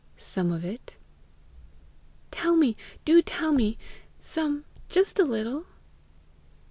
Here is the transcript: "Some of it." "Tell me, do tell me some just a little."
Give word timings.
"Some 0.17 0.51
of 0.51 0.65
it." 0.65 0.97
"Tell 2.31 2.55
me, 2.55 2.75
do 3.05 3.21
tell 3.21 3.51
me 3.51 3.77
some 4.19 4.65
just 4.89 5.19
a 5.19 5.23
little." 5.23 5.67